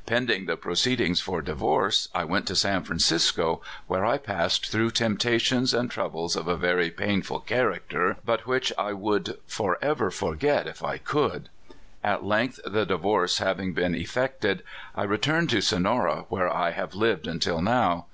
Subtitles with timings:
[0.06, 5.72] "Pending the proceedings for divorce, I went to San Francisco, where I passed through temptations
[5.72, 10.98] and troubles of a very painful character, but which I would forever forget if I
[10.98, 11.50] could.
[12.02, 14.64] At length, the divorce having been effected,
[14.96, 18.06] I returned to Sonora, where I have lived until now.